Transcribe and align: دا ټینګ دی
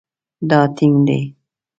دا 0.49 0.59
ټینګ 0.75 0.95
دی 1.07 1.21